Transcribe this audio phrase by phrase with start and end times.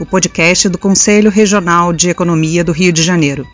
[0.00, 3.46] o podcast do Conselho Regional de Economia do Rio de Janeiro.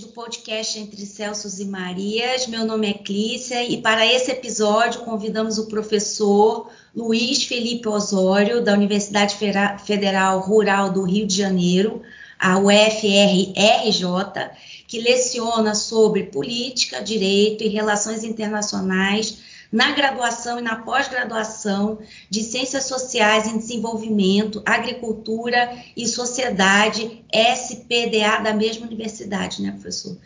[0.00, 2.46] do podcast Entre Celsos e Marias.
[2.46, 8.74] Meu nome é Clícia e para esse episódio convidamos o professor Luiz Felipe Osório, da
[8.74, 9.36] Universidade
[9.84, 12.02] Federal Rural do Rio de Janeiro,
[12.38, 14.50] a UFRRJ,
[14.86, 19.38] que leciona sobre política, direito e relações internacionais
[19.70, 21.98] na graduação e na pós-graduação
[22.30, 30.16] de Ciências Sociais em Desenvolvimento, Agricultura e Sociedade, SPDA, da mesma universidade, né, professor?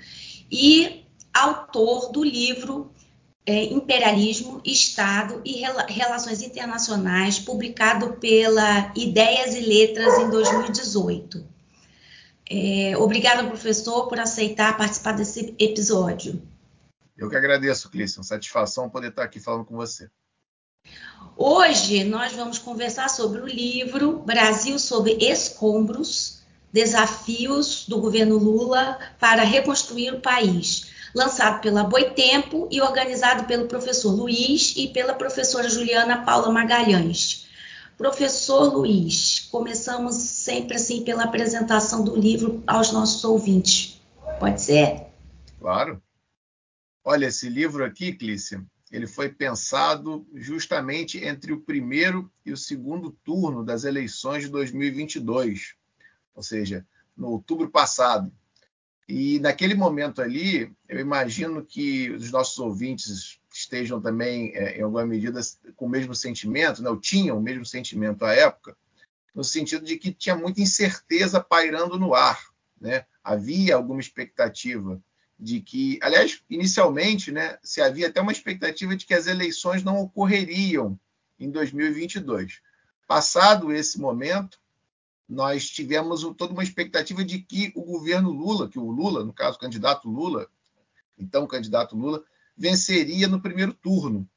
[0.50, 2.92] E autor do livro
[3.44, 11.51] é, Imperialismo, Estado e Rel Relações Internacionais, publicado pela Ideias e Letras em 2018.
[12.48, 16.42] É, obrigada, professor, por aceitar participar desse episódio.
[17.16, 18.22] Eu que agradeço, Clício.
[18.22, 20.10] Satisfação poder estar aqui falando com você.
[21.36, 29.42] Hoje nós vamos conversar sobre o livro Brasil sob escombros, desafios do governo Lula para
[29.42, 36.24] reconstruir o país, lançado pela Boitempo e organizado pelo professor Luiz e pela professora Juliana
[36.24, 37.41] Paula Magalhães.
[38.02, 44.02] Professor Luiz, começamos sempre assim pela apresentação do livro aos nossos ouvintes.
[44.40, 45.06] Pode ser?
[45.60, 46.02] Claro.
[47.04, 53.12] Olha, esse livro aqui, Clícia, ele foi pensado justamente entre o primeiro e o segundo
[53.24, 55.76] turno das eleições de 2022,
[56.34, 56.84] ou seja,
[57.16, 58.32] no outubro passado.
[59.08, 65.06] E naquele momento ali, eu imagino que os nossos ouvintes estejam também, é, em alguma
[65.06, 65.40] medida,
[65.76, 66.90] com o mesmo sentimento, né?
[67.00, 68.76] tinham o mesmo sentimento à época,
[69.34, 72.52] no sentido de que tinha muita incerteza pairando no ar.
[72.80, 73.04] Né?
[73.22, 75.00] Havia alguma expectativa
[75.38, 79.98] de que, aliás, inicialmente, né, se havia até uma expectativa de que as eleições não
[79.98, 80.98] ocorreriam
[81.38, 82.60] em 2022.
[83.08, 84.60] Passado esse momento,
[85.28, 89.56] nós tivemos toda uma expectativa de que o governo Lula, que o Lula, no caso,
[89.56, 90.48] o candidato Lula,
[91.18, 92.22] então o candidato Lula,
[92.56, 94.28] venceria no primeiro turno.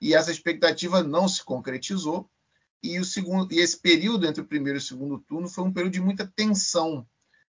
[0.00, 2.30] E essa expectativa não se concretizou.
[2.82, 5.72] E, o segundo, e esse período entre o primeiro e o segundo turno foi um
[5.72, 7.06] período de muita tensão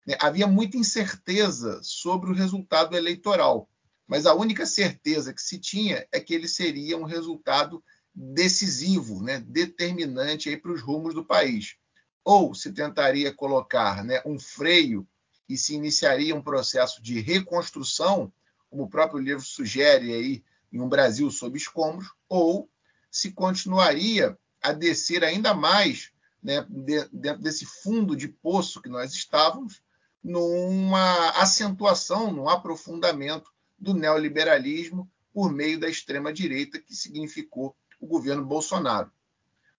[0.09, 3.69] né, havia muita incerteza sobre o resultado eleitoral,
[4.07, 9.39] mas a única certeza que se tinha é que ele seria um resultado decisivo, né,
[9.47, 11.77] determinante para os rumos do país.
[12.25, 15.07] Ou se tentaria colocar né, um freio
[15.47, 18.33] e se iniciaria um processo de reconstrução,
[18.71, 22.69] como o próprio livro sugere aí, em um Brasil sob escombros, ou
[23.11, 26.13] se continuaria a descer ainda mais
[26.43, 26.67] né,
[27.13, 29.83] dentro desse fundo de poço que nós estávamos,
[30.23, 39.11] numa acentuação, num aprofundamento do neoliberalismo por meio da extrema-direita, que significou o governo Bolsonaro.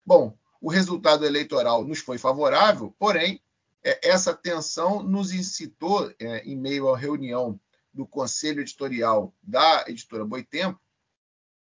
[0.05, 3.41] Bom, o resultado eleitoral nos foi favorável, porém,
[3.83, 7.59] é, essa tensão nos incitou, é, em meio à reunião
[7.94, 10.79] do conselho editorial da editora Boitempo,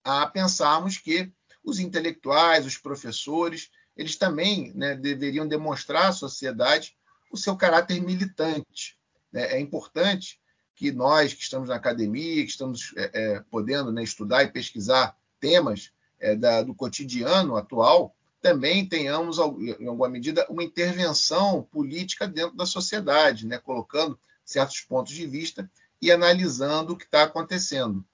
[0.02, 6.96] a pensarmos que os intelectuais, os professores, eles também né, deveriam demonstrar à sociedade
[7.30, 8.98] o seu caráter militante.
[9.32, 9.54] Né?
[9.54, 10.40] É importante
[10.74, 15.16] que nós que estamos na academia, que estamos é, é, podendo né, estudar e pesquisar
[15.40, 22.54] temas é, da, do cotidiano atual, também tenhamos, em alguma medida, uma intervenção política dentro
[22.54, 25.70] da sociedade, né, colocando certos pontos de vista
[26.06, 28.04] e analisando o que está acontecendo.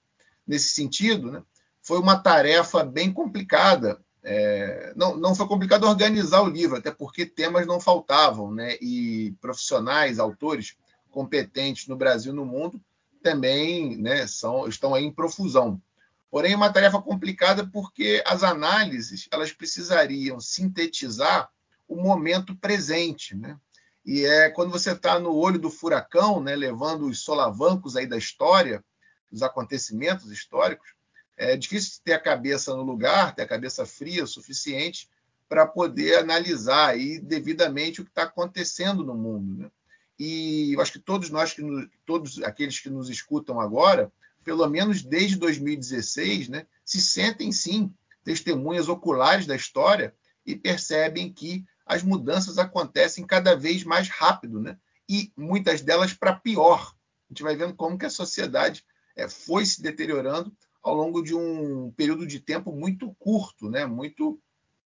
[0.45, 1.43] Nesse sentido, né,
[1.81, 7.25] foi uma tarefa bem complicada é, não, não foi complicado organizar o livro, até porque
[7.25, 8.77] temas não faltavam, né?
[8.79, 10.75] E profissionais, autores
[11.09, 12.79] competentes no Brasil e no mundo
[13.21, 15.81] também né, são, estão aí em profusão.
[16.29, 21.49] Porém, é uma tarefa complicada porque as análises elas precisariam sintetizar
[21.87, 23.57] o momento presente, né?
[24.05, 28.17] E é quando você está no olho do furacão, né, levando os solavancos aí da
[28.17, 28.83] história,
[29.31, 30.93] dos acontecimentos históricos,
[31.37, 35.09] é difícil ter a cabeça no lugar, ter a cabeça fria o suficiente
[35.47, 39.63] para poder analisar aí devidamente o que está acontecendo no mundo.
[39.63, 39.71] Né?
[40.19, 41.63] E eu acho que todos nós, que
[42.05, 44.11] todos aqueles que nos escutam agora,
[44.43, 47.93] pelo menos desde 2016, né, se sentem sim
[48.23, 50.13] testemunhas oculares da história
[50.45, 54.77] e percebem que as mudanças acontecem cada vez mais rápido, né?
[55.09, 56.95] E muitas delas para pior.
[57.29, 61.35] A gente vai vendo como que a sociedade é, foi se deteriorando ao longo de
[61.35, 63.85] um período de tempo muito curto, né?
[63.85, 64.41] Muito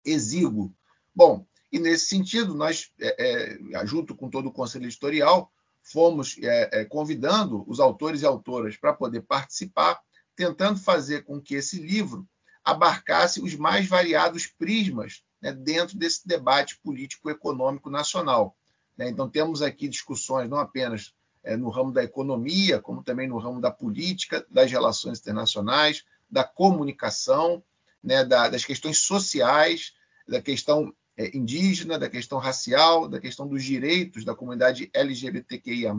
[0.05, 0.71] exíguo.
[1.15, 5.51] Bom, e nesse sentido, nós, é, é, junto com todo o conselho editorial,
[5.81, 9.99] fomos é, convidando os autores e autoras para poder participar,
[10.35, 12.29] tentando fazer com que esse livro
[12.63, 18.55] abarcasse os mais variados prismas né, dentro desse debate político-econômico nacional.
[18.97, 19.09] Né?
[19.09, 21.13] Então, temos aqui discussões não apenas
[21.43, 26.45] é, no ramo da economia, como também no ramo da política, das relações internacionais, da
[26.45, 27.61] comunicação,
[28.01, 29.93] né, da, das questões sociais,
[30.25, 35.93] da questão é, indígena, da questão racial, da questão dos direitos da comunidade LGBTQIA+,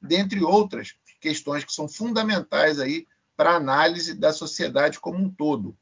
[0.00, 5.76] dentre outras questões que são fundamentais aí para a análise da sociedade como um todo.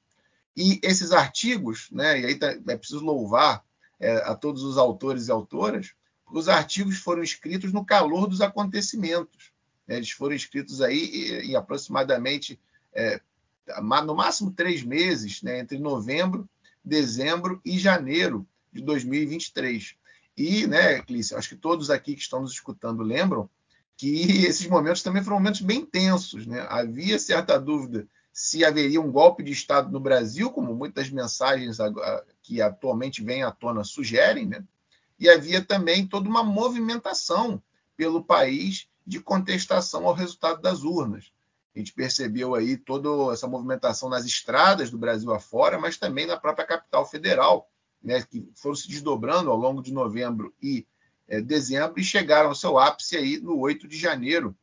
[0.56, 3.64] E esses artigos, né, e aí tá, é preciso louvar
[3.98, 5.92] é, a todos os autores e autoras,
[6.30, 9.52] os artigos foram escritos no calor dos acontecimentos.
[9.86, 12.60] Né, eles foram escritos aí em, aproximadamente,
[12.92, 13.20] é,
[14.04, 16.48] no máximo três meses, né, entre novembro,
[16.84, 19.94] dezembro e janeiro de 2023.
[20.36, 23.48] E, né, Clícia, acho que todos aqui que estão nos escutando lembram
[23.96, 26.46] que esses momentos também foram momentos bem tensos.
[26.46, 26.66] Né?
[26.70, 28.08] Havia certa dúvida
[28.40, 31.76] se haveria um golpe de Estado no Brasil, como muitas mensagens
[32.42, 34.64] que atualmente vêm à tona sugerem, né?
[35.18, 37.62] e havia também toda uma movimentação
[37.98, 41.30] pelo país de contestação ao resultado das urnas.
[41.76, 46.38] A gente percebeu aí toda essa movimentação nas estradas do Brasil afora, mas também na
[46.38, 47.70] própria capital federal,
[48.02, 50.86] né, que foram se desdobrando ao longo de novembro e
[51.28, 54.56] é, dezembro e chegaram ao seu ápice aí no 8 de janeiro,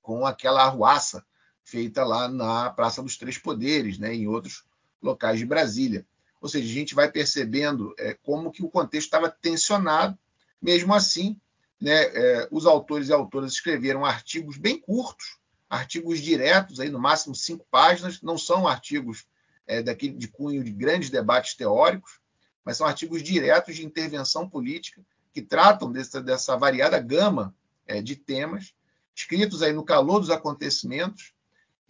[0.00, 1.26] com aquela arruaça
[1.70, 4.64] feita lá na Praça dos Três Poderes, né, em outros
[5.00, 6.04] locais de Brasília.
[6.40, 10.18] Ou seja, a gente vai percebendo é, como que o contexto estava tensionado.
[10.60, 11.38] Mesmo assim,
[11.80, 15.38] né, é, os autores e autoras escreveram artigos bem curtos,
[15.68, 19.26] artigos diretos, aí no máximo cinco páginas, não são artigos
[19.66, 22.18] é, daquele de cunho de grandes debates teóricos,
[22.64, 25.00] mas são artigos diretos de intervenção política
[25.32, 27.54] que tratam dessa, dessa variada gama
[27.86, 28.74] é, de temas,
[29.14, 31.32] escritos aí no calor dos acontecimentos,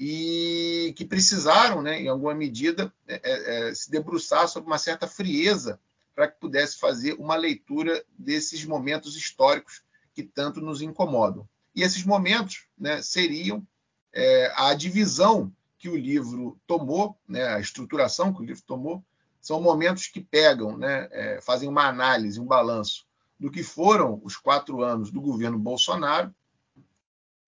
[0.03, 5.07] e que precisaram, né, em alguma medida, é, é, é, se debruçar sobre uma certa
[5.07, 5.79] frieza
[6.15, 9.83] para que pudesse fazer uma leitura desses momentos históricos
[10.15, 11.47] que tanto nos incomodam.
[11.75, 13.63] E esses momentos né, seriam
[14.11, 19.05] é, a divisão que o livro tomou, né, a estruturação que o livro tomou,
[19.39, 23.05] são momentos que pegam, né, é, fazem uma análise, um balanço
[23.39, 26.35] do que foram os quatro anos do governo Bolsonaro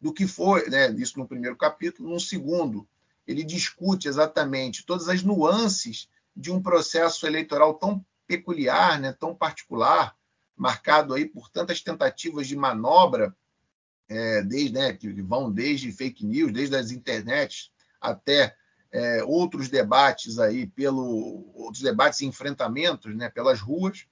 [0.02, 2.10] do que foi, né, isso no primeiro capítulo.
[2.10, 2.88] No segundo,
[3.25, 10.16] ele discute exatamente todas as nuances de um processo eleitoral tão peculiar, né, tão particular,
[10.56, 13.32] marcado aí por tantas tentativas de manobra,
[14.08, 17.70] é, desde, né, que vão desde fake news, desde as internets
[18.00, 18.56] até
[18.90, 24.05] é, outros debates aí pelo outros debates e enfrentamentos, né, pelas ruas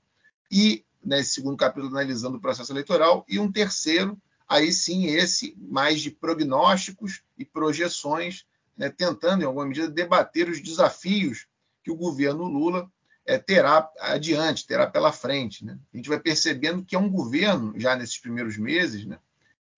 [0.48, 4.16] e nesse segundo capítulo analisando o processo eleitoral e um terceiro
[4.50, 8.44] aí sim esse mais de prognósticos e projeções,
[8.76, 11.47] né, tentando, em alguma medida, debater os desafios
[11.85, 12.91] que o governo Lula
[13.24, 15.65] é, terá adiante, terá pela frente.
[15.65, 15.79] Né?
[15.94, 19.20] A gente vai percebendo que é um governo, já nesses primeiros meses, né,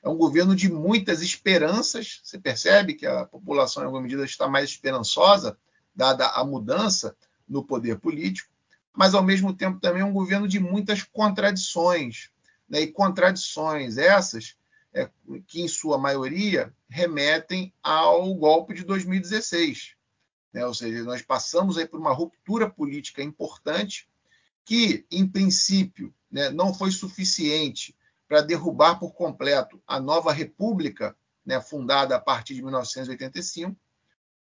[0.02, 2.22] é um governo de muitas esperanças.
[2.24, 5.56] Você percebe que a população, em alguma medida, está mais esperançosa,
[5.94, 7.14] dada a mudança
[7.46, 8.50] no poder político,
[8.94, 12.30] mas, ao mesmo tempo, também é um governo de muitas contradições.
[12.68, 12.80] Né?
[12.80, 14.56] E contradições essas
[14.94, 15.10] é,
[15.46, 19.94] que em sua maioria remetem ao golpe de 2016.
[20.52, 20.66] Né?
[20.66, 24.08] Ou seja, nós passamos aí por uma ruptura política importante
[24.64, 27.96] que, em princípio, né, não foi suficiente
[28.28, 33.76] para derrubar por completo a nova república né, fundada a partir de 1985,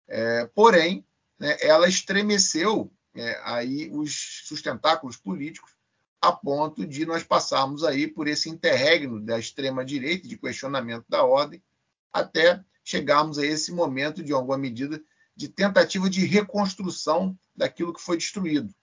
[0.08, 1.06] é, porém,
[1.38, 5.77] né, ela estremeceu é, aí os sustentáculos políticos
[6.22, 11.24] a ponto de nós passarmos aí por esse interregno da extrema direita de questionamento da
[11.24, 11.62] ordem
[12.12, 15.02] até chegarmos a esse momento de alguma medida
[15.36, 18.74] de tentativa de reconstrução daquilo que foi destruído.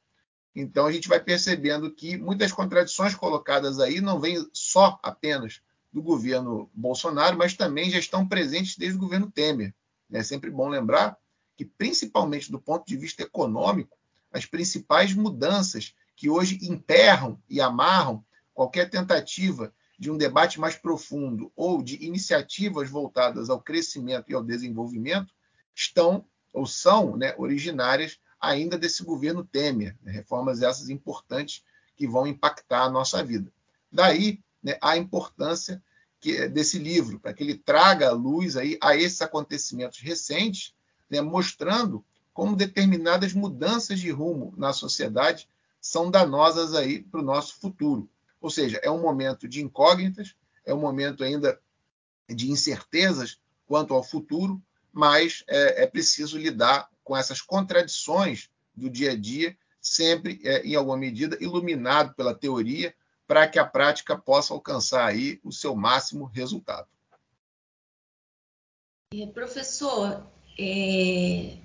[0.54, 5.60] Então a gente vai percebendo que muitas contradições colocadas aí não vêm só apenas
[5.92, 9.74] do governo Bolsonaro, mas também já estão presentes desde o governo Temer.
[10.12, 11.16] É sempre bom lembrar
[11.56, 13.96] que, principalmente do ponto de vista econômico,
[14.32, 21.52] as principais mudanças que hoje emperram e amarram qualquer tentativa de um debate mais profundo
[21.54, 25.32] ou de iniciativas voltadas ao crescimento e ao desenvolvimento,
[25.74, 31.64] estão ou são né, originárias ainda desse governo Temer, né, reformas essas importantes
[31.96, 33.52] que vão impactar a nossa vida.
[33.90, 35.82] Daí né, a importância
[36.20, 40.74] que, desse livro, para que ele traga luz aí a esses acontecimentos recentes,
[41.10, 45.48] né, mostrando como determinadas mudanças de rumo na sociedade
[45.84, 48.08] são danosas aí para o nosso futuro.
[48.40, 51.60] Ou seja, é um momento de incógnitas, é um momento ainda
[52.26, 59.12] de incertezas quanto ao futuro, mas é, é preciso lidar com essas contradições do dia
[59.12, 62.94] a dia, sempre, é, em alguma medida, iluminado pela teoria,
[63.26, 66.88] para que a prática possa alcançar aí o seu máximo resultado.
[69.12, 70.26] É, professor,
[70.58, 71.58] é,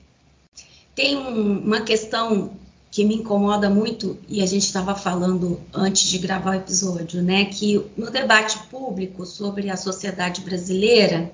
[0.94, 2.59] tem um, uma questão
[2.91, 7.46] que me incomoda muito, e a gente estava falando antes de gravar o episódio, né?
[7.46, 11.31] Que no debate público sobre a sociedade brasileira,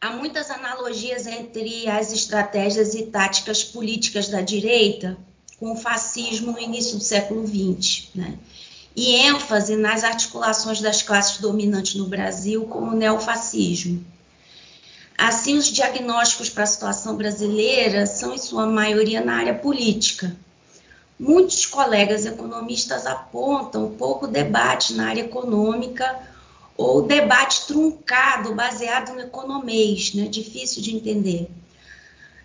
[0.00, 5.18] há muitas analogias entre as estratégias e táticas políticas da direita
[5.60, 8.38] com o fascismo no início do século XX, né?
[8.96, 14.04] E ênfase nas articulações das classes dominantes no Brasil com o neofascismo.
[15.24, 20.34] Assim, os diagnósticos para a situação brasileira são, em sua maioria, na área política.
[21.16, 26.18] Muitos colegas economistas apontam pouco debate na área econômica
[26.76, 30.26] ou debate truncado, baseado no economês, né?
[30.26, 31.48] difícil de entender.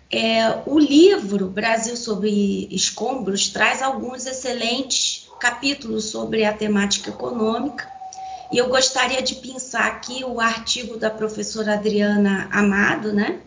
[0.08, 7.97] É, o livro Brasil sobre Escombros traz alguns excelentes capítulos sobre a temática econômica,
[8.50, 13.40] e eu gostaria de pensar aqui o artigo da professora Adriana Amado, né?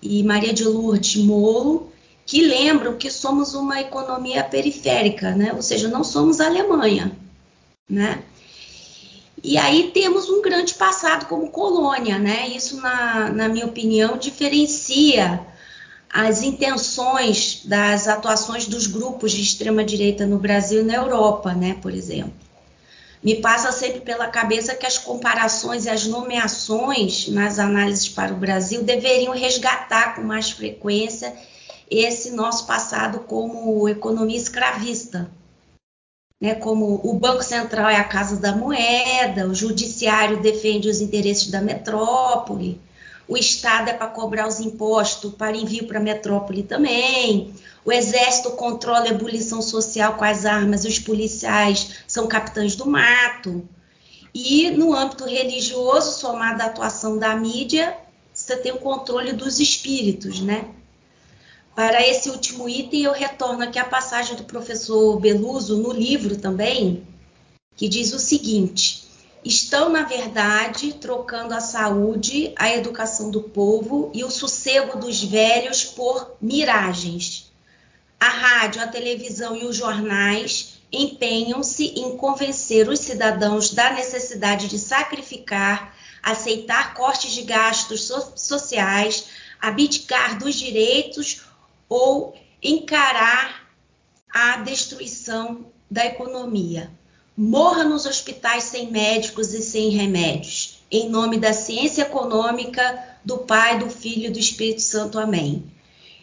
[0.00, 1.92] E Maria de Lourdes Molo,
[2.24, 5.52] que lembram que somos uma economia periférica, né?
[5.52, 7.12] Ou seja, não somos Alemanha,
[7.88, 8.22] né?
[9.44, 12.48] E aí temos um grande passado como colônia, né?
[12.48, 15.46] Isso, na, na minha opinião, diferencia
[16.10, 21.76] as intenções das atuações dos grupos de extrema direita no Brasil e na Europa, né?
[21.82, 22.47] Por exemplo
[23.22, 28.36] me passa sempre pela cabeça que as comparações e as nomeações nas análises para o
[28.36, 31.34] Brasil deveriam resgatar com mais frequência
[31.90, 35.30] esse nosso passado como economia escravista.
[36.40, 41.50] Né, como o Banco Central é a casa da moeda, o Judiciário defende os interesses
[41.50, 42.80] da metrópole,
[43.28, 47.54] o Estado é para cobrar os impostos para envio para a metrópole também,
[47.84, 53.68] o exército controla a ebulição social com as armas, os policiais são capitães do mato.
[54.34, 57.96] E no âmbito religioso, somado à atuação da mídia,
[58.32, 60.68] você tem o controle dos espíritos, né?
[61.74, 67.06] Para esse último item, eu retorno aqui a passagem do professor Beluso no livro também,
[67.76, 69.07] que diz o seguinte:
[69.44, 75.84] estão, na verdade, trocando a saúde, a educação do povo e o sossego dos velhos
[75.84, 77.48] por miragens
[78.20, 84.78] a rádio, a televisão e os jornais empenham-se em convencer os cidadãos da necessidade de
[84.78, 89.26] sacrificar, aceitar cortes de gastos so sociais,
[89.60, 91.42] abdicar dos direitos
[91.88, 93.68] ou encarar
[94.28, 96.90] a destruição da economia.
[97.40, 103.78] Morra nos hospitais sem médicos e sem remédios, em nome da ciência econômica, do Pai,
[103.78, 105.20] do Filho e do Espírito Santo.
[105.20, 105.62] Amém.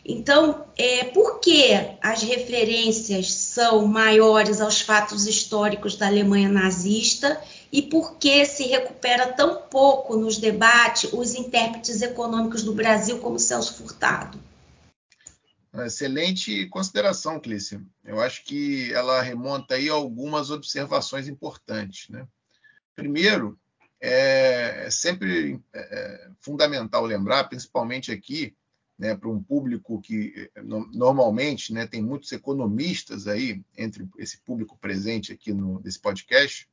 [0.06, 7.42] Então, é, por que as referências são maiores aos fatos históricos da Alemanha nazista
[7.72, 13.40] e por que se recupera tão pouco nos debates os intérpretes econômicos do Brasil como
[13.40, 14.38] Celso Furtado?
[15.84, 17.82] Excelente consideração, Clícia.
[18.04, 22.10] Eu acho que ela remonta aí algumas observações importantes.
[22.10, 22.28] Né?
[22.96, 23.60] Primeiro,
[24.00, 28.56] é sempre é, é fundamental lembrar, principalmente aqui,
[28.98, 30.50] né, para um público que
[30.94, 36.68] normalmente né, tem muitos economistas aí entre esse público presente aqui no, nesse podcast,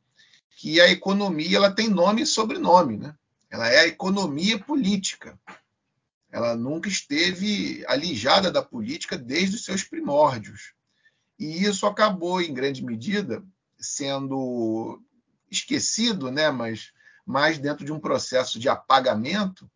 [0.57, 3.15] que a economia ela tem nome e sobrenome, né?
[3.51, 5.39] Ela é a economia política.
[6.33, 10.73] Ela nunca esteve alijada da política desde os seus primórdios.
[11.39, 13.45] E isso acabou, em grande medida,
[13.79, 15.01] sendo
[15.51, 16.51] esquecido, né?
[16.51, 16.93] mas
[17.27, 19.71] mais dentro de um processo de apagamento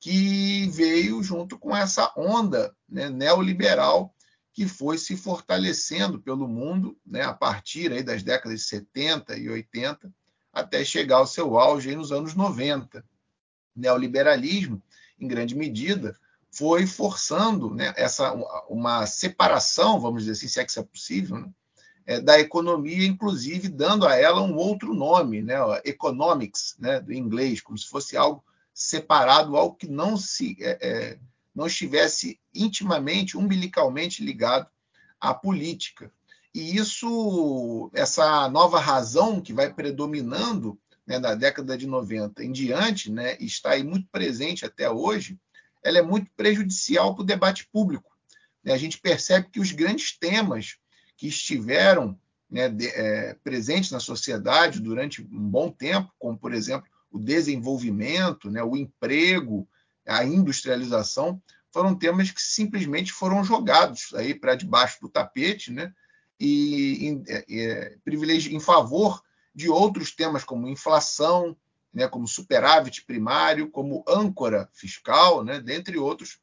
[0.00, 4.14] que veio junto com essa onda né, neoliberal
[4.52, 9.48] que foi se fortalecendo pelo mundo né, a partir aí das décadas de 70 e
[9.48, 10.12] 80
[10.52, 13.04] até chegar ao seu auge nos anos 90.
[13.76, 14.82] O neoliberalismo,
[15.20, 16.16] em grande medida,
[16.50, 18.32] foi forçando né, essa
[18.68, 21.50] uma separação, vamos dizer assim, se é que isso é possível, né,
[22.06, 27.60] é, da economia, inclusive dando a ela um outro nome, né, economics, né, do inglês,
[27.60, 31.18] como se fosse algo separado, algo que não se é, é,
[31.54, 34.68] não estivesse intimamente, umbilicalmente ligado
[35.20, 36.10] à política.
[36.54, 43.10] E isso, essa nova razão que vai predominando né, da década de 90 em diante,
[43.10, 45.38] né, está aí muito presente até hoje,
[45.82, 48.12] ela é muito prejudicial para o debate público.
[48.62, 48.74] Né?
[48.74, 50.76] A gente percebe que os grandes temas
[51.16, 56.86] que estiveram né, de, é, presentes na sociedade durante um bom tempo, como, por exemplo,
[57.10, 59.66] o desenvolvimento, né, o emprego,
[60.06, 61.40] a industrialização,
[61.72, 65.90] foram temas que simplesmente foram jogados aí para debaixo do tapete, né,
[66.38, 69.22] e em, é, é privilégio em favor
[69.58, 71.56] de outros temas como inflação,
[71.92, 76.38] né, como superávit primário, como âncora fiscal, né, dentre outros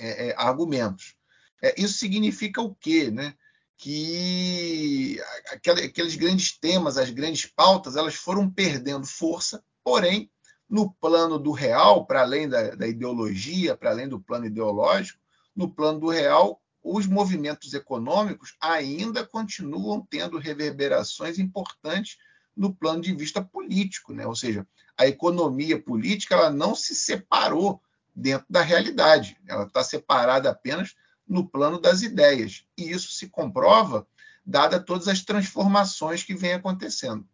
[0.00, 1.14] é, é, argumentos.
[1.62, 3.08] É, isso significa o quê?
[3.08, 3.36] Né?
[3.76, 5.20] Que
[5.54, 10.28] aqueles grandes temas, as grandes pautas, elas foram perdendo força, porém,
[10.68, 15.20] no plano do real, para além da, da ideologia, para além do plano ideológico,
[15.54, 22.18] no plano do real, os movimentos econômicos ainda continuam tendo reverberações importantes
[22.56, 24.26] no plano de vista político, né?
[24.26, 24.66] ou seja,
[24.96, 27.80] a economia política ela não se separou
[28.14, 30.94] dentro da realidade, ela está separada apenas
[31.26, 34.06] no plano das ideias, e isso se comprova
[34.44, 37.26] dada todas as transformações que vêm acontecendo.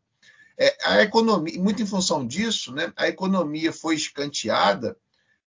[0.58, 4.96] É, a economia, muito em função disso, né, a economia foi escanteada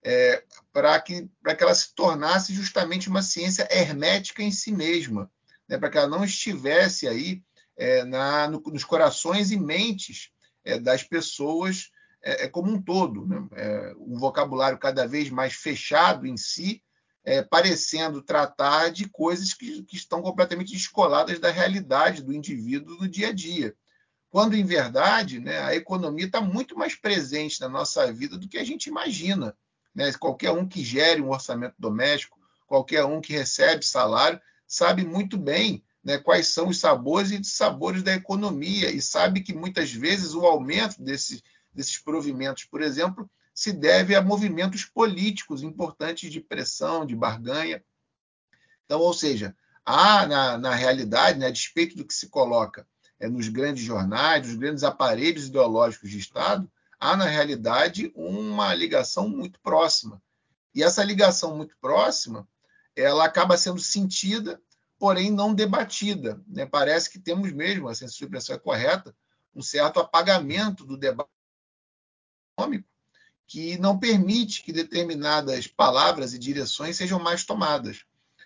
[0.02, 5.30] é, para que, que ela se tornasse justamente uma ciência hermética em si mesma,
[5.68, 7.42] né, para que ela não estivesse aí
[7.78, 10.30] é, na, no, nos corações e mentes
[10.64, 11.90] é, das pessoas
[12.23, 13.25] é, é como um todo.
[13.25, 13.49] Né?
[13.52, 16.82] É, um vocabulário cada vez mais fechado em si,
[17.25, 23.08] é, parecendo tratar de coisas que, que estão completamente descoladas da realidade do indivíduo no
[23.08, 23.75] dia a dia.
[24.30, 28.58] Quando, em verdade, né, a economia está muito mais presente na nossa vida do que
[28.58, 29.56] a gente imagina.
[29.94, 30.12] Né?
[30.14, 35.82] Qualquer um que gere um orçamento doméstico, qualquer um que recebe salário, sabe muito bem
[36.09, 40.47] né, quais são os sabores e dissabores da economia e sabe que muitas vezes o
[40.47, 47.14] aumento desse, desses provimentos, por exemplo, se deve a movimentos políticos importantes de pressão, de
[47.14, 47.85] barganha.
[48.87, 52.87] Então, ou seja, há na, na realidade, né, a despeito do que se coloca
[53.21, 59.29] é, nos grandes jornais, nos grandes aparelhos ideológicos de Estado, há na realidade uma ligação
[59.29, 60.23] muito próxima.
[60.75, 62.49] E essa ligação muito próxima,
[62.97, 64.59] ela acaba sendo sentida
[64.98, 66.40] porém não debatida.
[66.46, 66.66] Né?
[66.66, 69.14] Parece que temos mesmo, a expressão é correta,
[69.54, 71.30] um certo apagamento do debate
[72.56, 72.88] econômico
[73.48, 78.04] que não permite que determinadas palavras e direções sejam mais tomadas.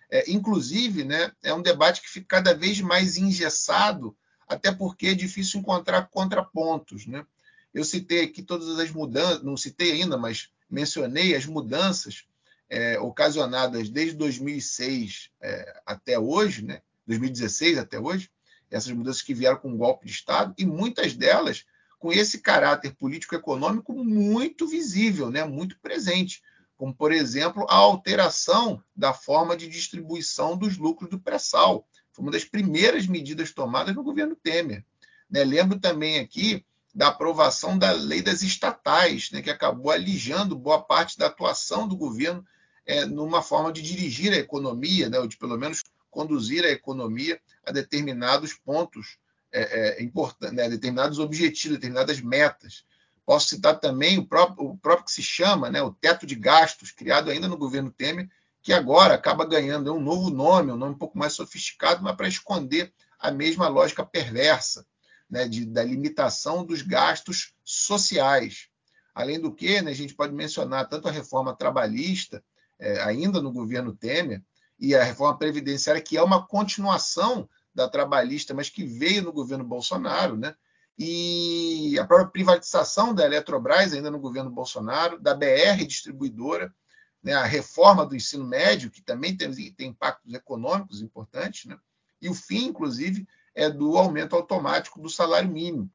[0.08, 5.14] É, inclusive, né, é um debate que fica cada vez mais engessado, até porque é
[5.14, 7.06] difícil encontrar contrapontos.
[7.06, 7.26] Né?
[7.74, 12.24] Eu citei aqui todas as mudanças, não citei ainda, mas mencionei as mudanças
[12.72, 16.80] é, ocasionadas desde 2006 é, até hoje, né?
[17.06, 18.30] 2016 até hoje,
[18.70, 21.66] essas mudanças que vieram com um golpe de Estado, e muitas delas
[21.98, 25.44] com esse caráter político-econômico muito visível, né?
[25.44, 26.42] muito presente,
[26.74, 31.86] como, por exemplo, a alteração da forma de distribuição dos lucros do pré-sal.
[32.10, 34.82] Foi uma das primeiras medidas tomadas no governo Temer.
[35.28, 35.44] Né?
[35.44, 39.42] Lembro também aqui da aprovação da lei das estatais, né?
[39.42, 42.42] que acabou alijando boa parte da atuação do governo
[42.86, 47.40] é, numa forma de dirigir a economia, né, ou de pelo menos conduzir a economia
[47.64, 49.16] a determinados pontos
[49.52, 52.84] é, é, importantes, né, determinados objetivos, determinadas metas.
[53.24, 56.90] Posso citar também o próprio, o próprio que se chama né, o teto de gastos,
[56.90, 58.28] criado ainda no governo Temer,
[58.62, 62.28] que agora acaba ganhando um novo nome, um nome um pouco mais sofisticado, mas para
[62.28, 64.86] esconder a mesma lógica perversa
[65.30, 68.68] né, de, da limitação dos gastos sociais.
[69.14, 72.42] Além do que, né, a gente pode mencionar tanto a reforma trabalhista
[72.82, 74.42] é, ainda no governo Temer,
[74.78, 79.64] e a reforma previdenciária, que é uma continuação da trabalhista, mas que veio no governo
[79.64, 80.54] Bolsonaro, né?
[80.98, 86.74] e a própria privatização da Eletrobras, ainda no governo Bolsonaro, da BR distribuidora,
[87.22, 87.32] né?
[87.32, 91.78] a reforma do ensino médio, que também tem, tem impactos econômicos importantes, né?
[92.20, 95.88] e o fim, inclusive, é do aumento automático do salário mínimo.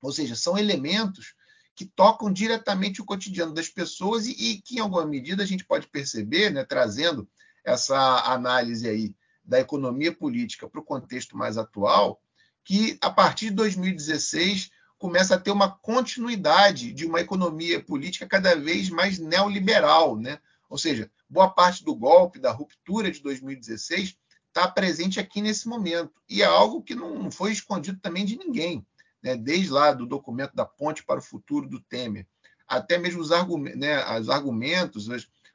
[0.00, 1.34] Ou seja, são elementos
[1.74, 5.64] que tocam diretamente o cotidiano das pessoas e, e que, em alguma medida, a gente
[5.64, 7.28] pode perceber, né, trazendo
[7.64, 7.96] essa
[8.32, 12.20] análise aí da economia política para o contexto mais atual,
[12.64, 18.54] que a partir de 2016 começa a ter uma continuidade de uma economia política cada
[18.54, 20.38] vez mais neoliberal, né?
[20.70, 24.16] Ou seja, boa parte do golpe, da ruptura de 2016
[24.48, 28.86] está presente aqui nesse momento e é algo que não foi escondido também de ninguém
[29.22, 32.26] né, desde lá do documento da Ponte para o Futuro do Temer,
[32.66, 35.08] até mesmo os, argumentos, né, os argumentos,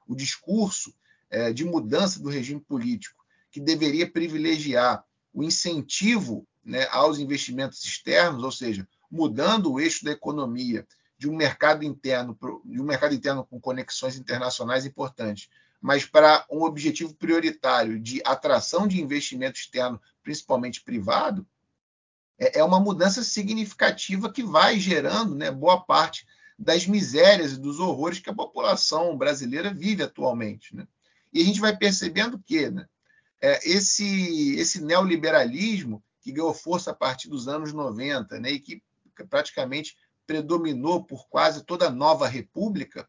[0.07, 0.93] o discurso
[1.29, 5.03] é, de mudança do regime político, que deveria privilegiar
[5.33, 10.85] o incentivo né, aos investimentos externos, ou seja, mudando o eixo da economia
[11.17, 15.49] de um mercado interno, de um mercado interno com conexões internacionais importantes,
[15.81, 21.47] mas para um objetivo prioritário de atração de investimento externo, principalmente privado,
[22.37, 26.25] é, é uma mudança significativa que vai gerando né, boa parte
[26.57, 30.75] das misérias e dos horrores que a população brasileira vive atualmente.
[30.75, 30.87] Né?
[31.31, 32.87] E a gente vai percebendo que né,
[33.41, 38.81] é, esse, esse neoliberalismo que ganhou força a partir dos anos 90 né, e que
[39.29, 39.95] praticamente
[40.25, 43.07] predominou por quase toda a nova república,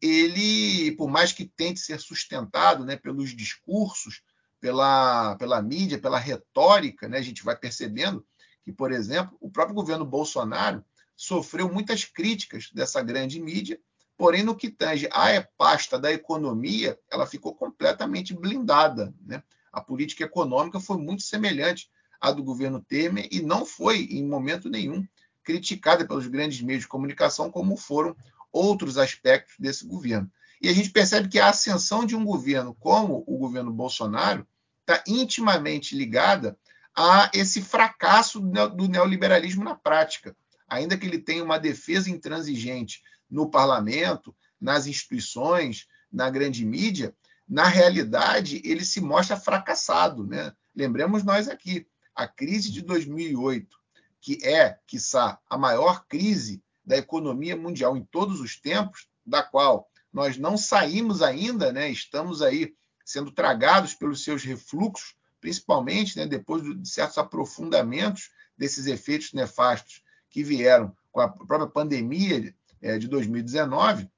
[0.00, 4.22] ele, por mais que tente ser sustentado né, pelos discursos,
[4.60, 8.24] pela, pela mídia, pela retórica, né, a gente vai percebendo
[8.68, 10.84] que, por exemplo, o próprio governo Bolsonaro
[11.16, 13.80] sofreu muitas críticas dessa grande mídia,
[14.14, 19.14] porém, no que tange à pasta da economia, ela ficou completamente blindada.
[19.24, 19.42] Né?
[19.72, 24.68] A política econômica foi muito semelhante à do governo Temer e não foi, em momento
[24.68, 25.02] nenhum,
[25.42, 28.14] criticada pelos grandes meios de comunicação, como foram
[28.52, 30.30] outros aspectos desse governo.
[30.60, 34.46] E a gente percebe que a ascensão de um governo como o governo Bolsonaro
[34.82, 36.54] está intimamente ligada
[37.00, 40.36] a esse fracasso do neoliberalismo na prática.
[40.68, 47.14] Ainda que ele tenha uma defesa intransigente no parlamento, nas instituições, na grande mídia,
[47.48, 50.26] na realidade ele se mostra fracassado.
[50.26, 50.52] Né?
[50.74, 53.78] Lembremos nós aqui, a crise de 2008,
[54.20, 59.88] que é, quiçá, a maior crise da economia mundial em todos os tempos, da qual
[60.12, 61.88] nós não saímos ainda, né?
[61.88, 69.32] estamos aí sendo tragados pelos seus refluxos, principalmente né, depois de certos aprofundamentos desses efeitos
[69.32, 74.10] nefastos que vieram com a própria pandemia é, de 2019,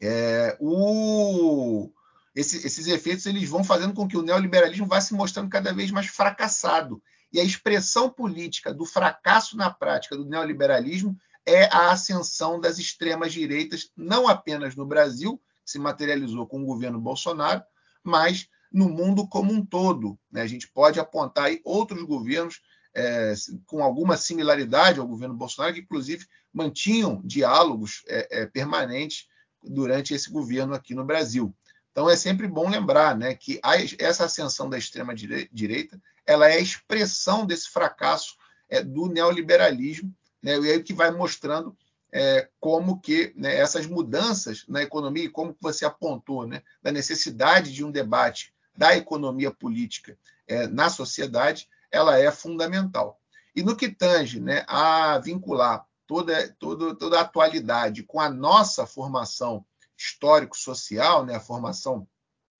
[0.00, 1.90] é, o,
[2.34, 5.90] esse, esses efeitos eles vão fazendo com que o neoliberalismo vá se mostrando cada vez
[5.90, 7.02] mais fracassado.
[7.32, 13.32] E a expressão política do fracasso na prática do neoliberalismo é a ascensão das extremas
[13.32, 17.62] direitas, não apenas no Brasil, que se materializou com o governo Bolsonaro,
[18.02, 20.18] mas no mundo como um todo.
[20.32, 20.42] Né?
[20.42, 22.60] A gente pode apontar outros governos
[22.92, 23.32] é,
[23.66, 29.28] com alguma similaridade ao governo Bolsonaro, que inclusive mantinham diálogos é, é, permanentes
[29.62, 31.54] durante esse governo aqui no Brasil.
[31.92, 36.54] Então é sempre bom lembrar né, que a, essa ascensão da extrema direita ela é
[36.54, 38.36] a expressão desse fracasso
[38.68, 41.76] é, do neoliberalismo, né, e aí que vai mostrando
[42.12, 47.84] é, como que né, essas mudanças na economia, como você apontou, né, da necessidade de
[47.84, 53.20] um debate da economia política é, na sociedade, ela é fundamental.
[53.54, 58.86] E no que tange né, a vincular toda, toda, toda a atualidade com a nossa
[58.86, 59.64] formação
[59.96, 62.06] histórico-social, né, a formação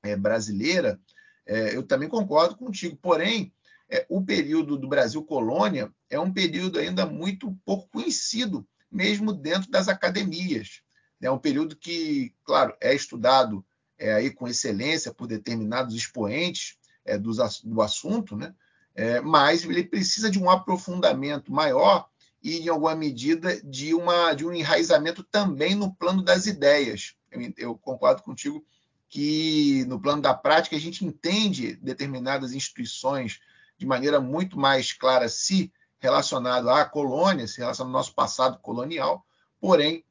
[0.03, 1.01] é, brasileira,
[1.47, 2.97] é, eu também concordo contigo.
[2.97, 3.53] Porém,
[3.91, 9.71] é, o período do Brasil colônia é um período ainda muito pouco conhecido, mesmo dentro
[9.71, 10.81] das academias.
[11.21, 13.65] É um período que, claro, é estudado
[13.99, 17.33] é, aí com excelência por determinados expoentes é, do,
[17.65, 18.55] do assunto, né?
[18.95, 22.09] É, mas ele precisa de um aprofundamento maior
[22.43, 27.15] e, em alguma medida, de, uma, de um enraizamento também no plano das ideias.
[27.31, 28.65] Eu, eu concordo contigo
[29.09, 33.41] que, no plano da prática, a gente entende determinadas instituições
[33.77, 39.25] de maneira muito mais clara se relacionado à colônia, se relacionado ao nosso passado colonial,
[39.59, 40.05] porém,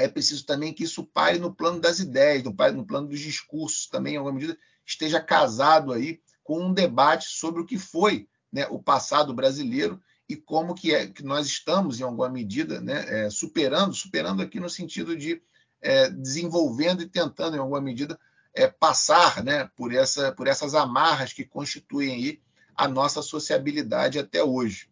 [0.00, 3.86] é preciso também que isso pare no plano das ideias, no, no plano dos discursos,
[3.86, 8.66] também, em alguma medida, esteja casado aí com um debate sobre o que foi né,
[8.70, 13.30] o passado brasileiro e como que, é, que nós estamos, em alguma medida, né, é,
[13.30, 15.42] superando, superando aqui no sentido de
[15.82, 18.18] é, desenvolvendo e tentando, em alguma medida,
[18.54, 22.40] é, passar né, por, essa, por essas amarras que constituem aí
[22.74, 24.88] a nossa sociabilidade até hoje.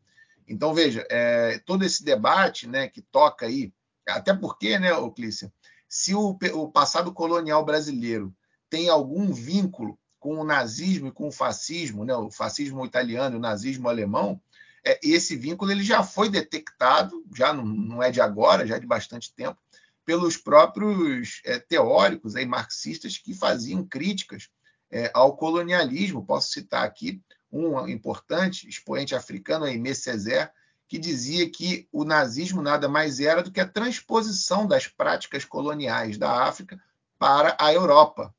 [0.47, 3.73] Então, veja, é, todo esse debate né, que toca aí,
[4.09, 5.53] até porque, né, Clícia,
[5.88, 8.35] se o, o passado colonial brasileiro
[8.68, 13.38] tem algum vínculo com o nazismo e com o fascismo, né, o fascismo italiano e
[13.38, 14.40] o nazismo alemão,
[14.85, 18.81] é, esse vínculo ele já foi detectado, já não, não, é de agora, já é
[18.81, 19.59] de bastante tempo,
[20.05, 24.49] pelos próprios é, teóricos aí, marxistas que faziam críticas
[24.90, 26.25] é, ao colonialismo.
[26.25, 30.51] Posso citar aqui um importante expoente africano, Aimé Césaire,
[30.88, 36.16] que dizia que o nazismo nada mais era do que a transposição das práticas coloniais
[36.16, 36.83] da África
[37.18, 38.35] para a Europa.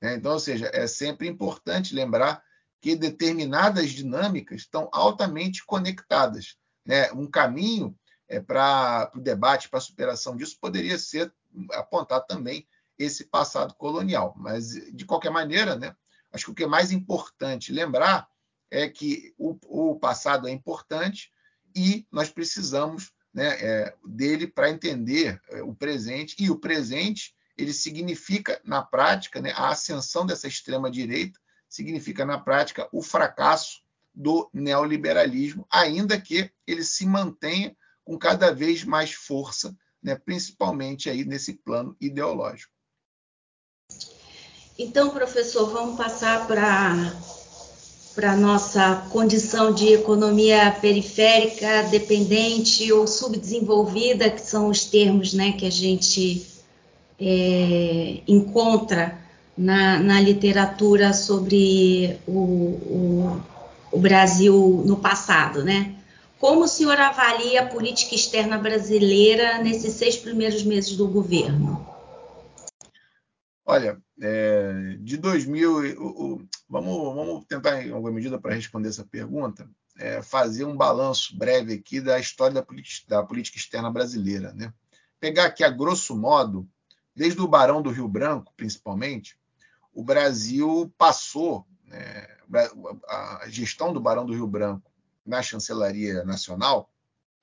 [0.00, 0.14] Né?
[0.14, 2.42] Então, ou seja, é sempre importante lembrar
[2.80, 6.56] que determinadas dinâmicas estão altamente conectadas.
[6.86, 7.12] Né?
[7.12, 7.94] Um caminho
[8.26, 11.30] é, para o debate, para a superação disso, poderia ser
[11.72, 12.66] apontar também
[12.98, 14.34] esse passado colonial.
[14.38, 15.94] Mas, de qualquer maneira, né,
[16.32, 18.26] acho que o que é mais importante lembrar
[18.70, 21.30] é que o, o passado é importante
[21.74, 27.72] e nós precisamos né, é, dele para entender é, o presente, e o presente ele
[27.72, 33.82] significa, na prática, né, a ascensão dessa extrema-direita, significa, na prática, o fracasso
[34.14, 41.24] do neoliberalismo, ainda que ele se mantenha com cada vez mais força, né, principalmente aí
[41.24, 42.72] nesse plano ideológico.
[44.78, 46.96] Então, professor, vamos passar para
[48.20, 55.64] para nossa condição de economia periférica, dependente ou subdesenvolvida, que são os termos né, que
[55.64, 56.46] a gente
[57.18, 59.18] é, encontra
[59.56, 63.42] na, na, literatura sobre o, o,
[63.90, 65.64] o, Brasil no passado.
[65.64, 65.94] Né?
[66.38, 71.88] Como o senhor avalia a política externa brasileira nesses seis primeiros meses do governo?
[73.64, 79.04] Olha, é, de 2000, o, o, vamos, vamos tentar, em alguma medida, para responder essa
[79.04, 84.52] pergunta, é, fazer um balanço breve aqui da história da política, da política externa brasileira.
[84.52, 84.72] Né?
[85.18, 86.68] Pegar aqui, a grosso modo,
[87.14, 89.38] desde o Barão do Rio Branco, principalmente,
[89.92, 92.26] o Brasil passou, né,
[93.08, 94.90] a gestão do Barão do Rio Branco
[95.24, 96.92] na chancelaria nacional,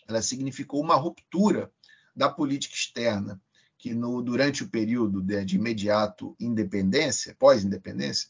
[0.08, 1.72] ela significou uma ruptura
[2.16, 3.42] da política externa
[3.78, 8.30] que no, durante o período de, de imediato independência, pós-independência,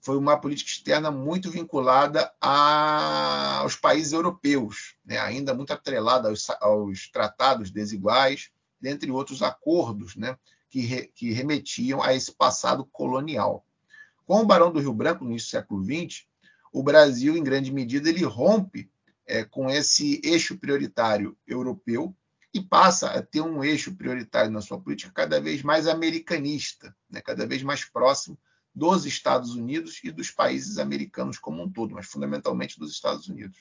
[0.00, 5.18] foi uma política externa muito vinculada a, aos países europeus, né?
[5.18, 8.50] ainda muito atrelada aos, aos, tratados desiguais,
[8.80, 10.36] dentre outros acordos né?
[10.68, 13.64] que, re, que remetiam a esse passado colonial.
[14.26, 16.26] Com o Barão do Rio Branco, no início do século XX,
[16.72, 18.90] o Brasil, em grande medida, ele rompe
[19.24, 22.14] é, com esse eixo prioritário europeu
[22.54, 27.20] e passa a ter um eixo prioritário na sua política cada vez mais americanista, né?
[27.20, 28.38] cada vez mais próximo
[28.74, 33.58] dos Estados Unidos e dos países americanos como um todo, mas fundamentalmente dos Estados Unidos.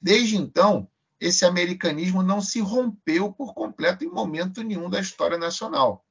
[0.00, 0.88] Desde então,
[1.20, 6.04] esse americanismo não se rompeu por completo em momento nenhum da história nacional.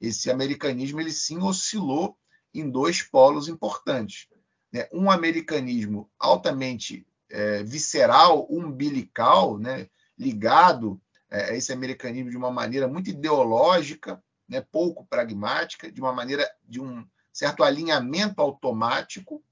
[0.00, 2.16] Esse americanismo ele sim oscilou
[2.52, 4.28] em dois polos importantes.
[4.72, 4.88] Né?
[4.92, 9.88] Um americanismo altamente é, visceral, umbilical, né?
[10.18, 16.48] ligado é, esse americanismo de uma maneira muito ideológica, né, pouco pragmática, de uma maneira
[16.66, 19.42] de um certo alinhamento automático,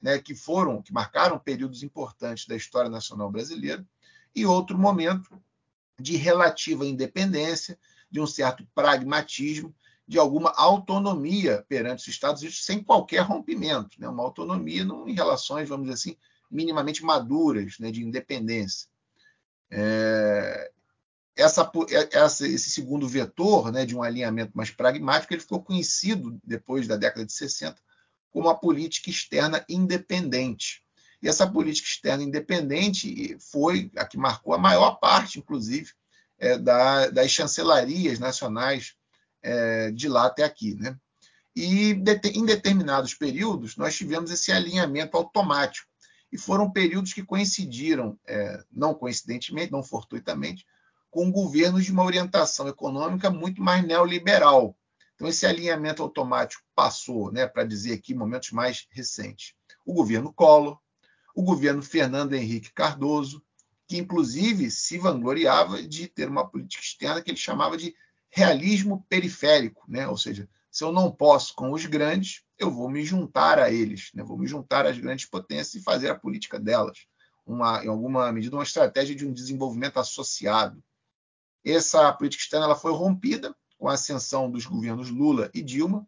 [0.00, 3.86] né, que foram, que marcaram períodos importantes da história nacional brasileira,
[4.34, 5.40] e outro momento
[5.98, 7.78] de relativa independência,
[8.10, 9.74] de um certo pragmatismo,
[10.06, 15.68] de alguma autonomia perante os Estados Unidos, sem qualquer rompimento, né, uma autonomia em relações,
[15.68, 16.16] vamos dizer assim,
[16.50, 18.88] minimamente maduras, né, de independência.
[19.70, 20.71] É,
[21.36, 26.38] essa, é, essa, esse segundo vetor né, de um alinhamento mais pragmático ele ficou conhecido
[26.44, 27.76] depois da década de 60
[28.32, 30.82] como a política externa independente.
[31.22, 35.92] E essa política externa independente foi a que marcou a maior parte, inclusive,
[36.38, 38.94] é, da, das chancelarias nacionais
[39.42, 40.74] é, de lá até aqui.
[40.74, 40.96] Né?
[41.54, 45.86] E de, em determinados períodos, nós tivemos esse alinhamento automático.
[46.32, 50.66] E foram períodos que coincidiram, é, não coincidentemente, não fortuitamente,
[51.12, 54.74] com governos de uma orientação econômica muito mais neoliberal.
[55.14, 59.52] Então, esse alinhamento automático passou, né, para dizer aqui momentos mais recentes.
[59.84, 60.78] O governo Collor,
[61.36, 63.44] o governo Fernando Henrique Cardoso,
[63.86, 67.94] que inclusive se vangloriava de ter uma política externa que ele chamava de
[68.30, 70.08] realismo periférico, né?
[70.08, 74.10] ou seja, se eu não posso com os grandes, eu vou me juntar a eles,
[74.14, 74.22] né?
[74.22, 77.04] vou me juntar às grandes potências e fazer a política delas.
[77.44, 80.82] Uma, em alguma medida, uma estratégia de um desenvolvimento associado.
[81.64, 86.06] Essa política externa ela foi rompida com a ascensão dos governos Lula e Dilma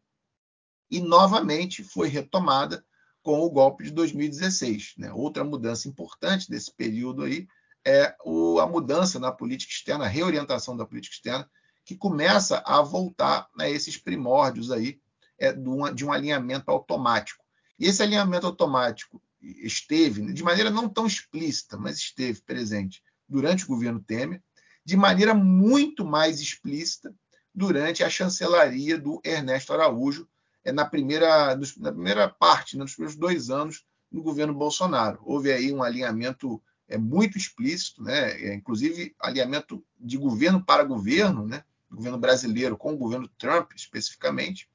[0.91, 2.85] e novamente foi retomada
[3.23, 4.95] com o golpe de 2016.
[4.99, 5.13] Né?
[5.13, 7.49] Outra mudança importante desse período aí
[7.85, 11.51] é o, a mudança na política externa, a reorientação da política externa,
[11.85, 15.01] que começa a voltar a esses primórdios aí
[15.39, 17.45] é, de, um, de um alinhamento automático.
[17.79, 23.69] E esse alinhamento automático esteve, de maneira não tão explícita, mas esteve presente durante o
[23.69, 24.43] governo Temer,
[24.85, 27.15] de maneira muito mais explícita
[27.55, 30.29] durante a chancelaria do Ernesto Araújo,
[30.65, 35.21] é, na, primeira, na primeira parte, né, nos primeiros dois anos do governo Bolsonaro.
[35.23, 41.47] Houve aí um alinhamento é, muito explícito, né, é, inclusive alinhamento de governo para governo,
[41.47, 44.69] né, governo brasileiro com o governo Trump especificamente,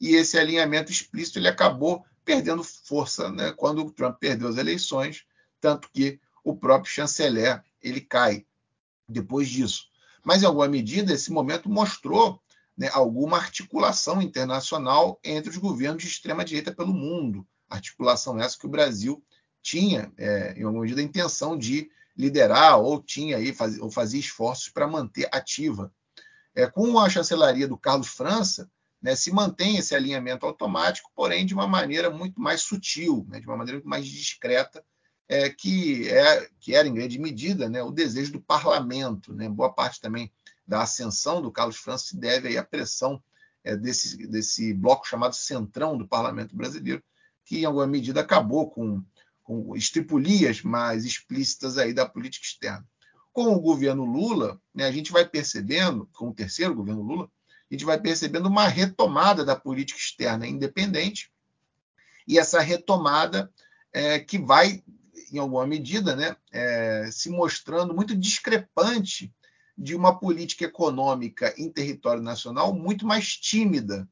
[0.00, 5.24] e esse alinhamento explícito ele acabou perdendo força né, quando o Trump perdeu as eleições,
[5.60, 8.44] tanto que o próprio chanceler ele cai
[9.08, 9.84] depois disso.
[10.24, 12.40] Mas, em alguma medida, esse momento mostrou
[12.76, 17.46] né, alguma articulação internacional entre os governos de extrema-direita pelo mundo.
[17.68, 19.22] Articulação essa que o Brasil
[19.62, 24.20] tinha, é, em alguma medida, a intenção de liderar ou tinha aí, faz, ou fazia
[24.20, 25.92] esforços para manter ativa.
[26.54, 28.70] É, com a chancelaria do Carlos França,
[29.02, 33.46] né, se mantém esse alinhamento automático, porém de uma maneira muito mais sutil, né, de
[33.46, 34.84] uma maneira muito mais discreta,
[35.28, 39.32] é, que, é, que era, em grande medida, né, o desejo do parlamento.
[39.34, 40.32] Né, boa parte também
[40.66, 43.22] da ascensão do Carlos França se deve aí à pressão
[43.62, 47.02] é, desse, desse bloco chamado Centrão do Parlamento Brasileiro,
[47.44, 49.02] que em alguma medida acabou com,
[49.42, 52.86] com estripulias mais explícitas aí da política externa.
[53.32, 57.30] Com o governo Lula, né, a gente vai percebendo, com o terceiro governo Lula,
[57.70, 61.32] a gente vai percebendo uma retomada da política externa independente,
[62.26, 63.52] e essa retomada
[63.92, 64.82] é, que vai,
[65.32, 69.32] em alguma medida, né, é, se mostrando muito discrepante
[69.76, 74.08] de uma política econômica em território nacional muito mais tímida.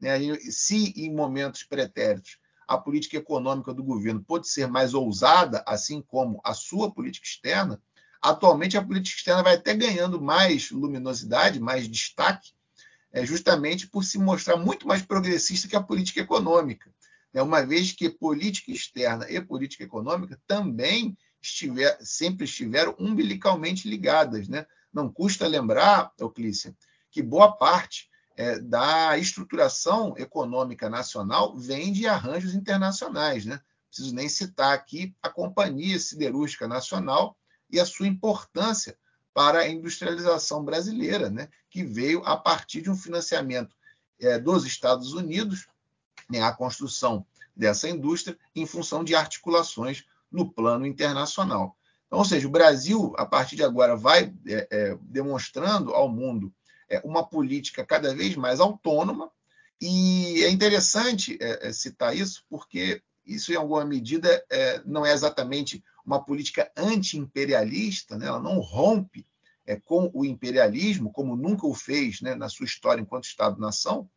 [0.00, 0.18] Né?
[0.50, 6.40] Se em momentos pretéritos a política econômica do governo pode ser mais ousada, assim como
[6.42, 7.80] a sua política externa,
[8.20, 12.52] atualmente a política externa vai até ganhando mais luminosidade, mais destaque,
[13.12, 16.90] é, justamente por se mostrar muito mais progressista que a política econômica.
[17.32, 17.42] Né?
[17.42, 24.48] Uma vez que política externa e política econômica também estiver, sempre estiveram umbilicalmente ligadas.
[24.48, 24.66] Né?
[24.92, 26.76] Não custa lembrar, Euclícia,
[27.10, 33.44] que boa parte é, da estruturação econômica nacional vem de arranjos internacionais.
[33.44, 33.60] Né?
[33.88, 37.36] Preciso nem citar aqui a Companhia Siderúrgica Nacional
[37.70, 38.96] e a sua importância
[39.34, 41.48] para a industrialização brasileira, né?
[41.70, 43.74] que veio a partir de um financiamento
[44.20, 45.66] é, dos Estados Unidos,
[46.38, 46.42] né?
[46.42, 51.76] a construção dessa indústria, em função de articulações no plano internacional.
[52.06, 56.52] Então, ou seja, o Brasil, a partir de agora, vai é, é, demonstrando ao mundo
[56.88, 59.30] é, uma política cada vez mais autônoma,
[59.80, 65.12] e é interessante é, é, citar isso, porque isso, em alguma medida, é, não é
[65.12, 68.26] exatamente uma política anti-imperialista, né?
[68.26, 69.26] ela não rompe
[69.84, 74.10] com o imperialismo, como nunca o fez né, na sua história enquanto Estado-nação,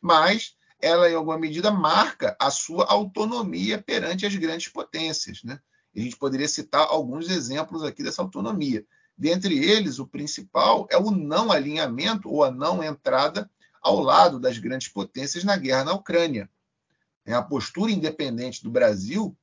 [0.00, 5.42] mas ela, em alguma medida, marca a sua autonomia perante as grandes potências.
[5.42, 5.58] Né?
[5.94, 8.84] A gente poderia citar alguns exemplos aqui dessa autonomia.
[9.16, 13.48] Dentre eles, o principal é o não alinhamento ou a não entrada
[13.80, 16.50] ao lado das grandes potências na guerra na Ucrânia.
[17.24, 19.36] É, a postura independente do Brasil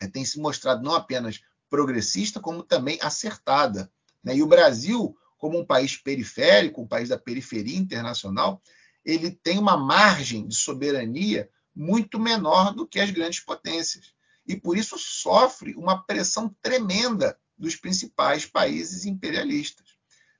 [0.00, 3.90] é, tem se mostrado não apenas progressista, como também acertada.
[4.22, 4.36] Né?
[4.36, 8.62] E o Brasil, como um país periférico, um país da periferia internacional,
[9.08, 14.12] ele tem uma margem de soberania muito menor do que as grandes potências
[14.46, 19.96] e por isso sofre uma pressão tremenda dos principais países imperialistas.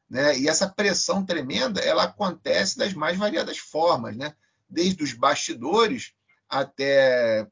[0.08, 0.38] Né?
[0.38, 4.34] E essa pressão tremenda ela acontece das mais variadas formas, né?
[4.68, 6.12] desde os bastidores
[6.46, 7.48] até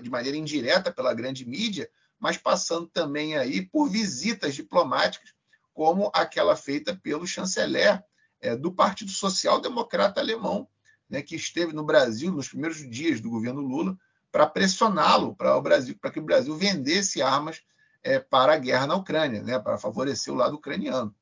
[0.00, 5.34] de maneira indireta pela grande mídia, mas passando também aí por visitas diplomáticas,
[5.74, 8.04] como aquela feita pelo chanceler
[8.40, 10.68] é, do Partido Social Democrata Alemão,
[11.08, 13.98] né, que esteve no Brasil nos primeiros dias do governo Lula
[14.30, 17.62] para pressioná-lo para o Brasil, para que o Brasil vendesse armas
[18.02, 21.14] é, para a guerra na Ucrânia, né, para favorecer o lado ucraniano.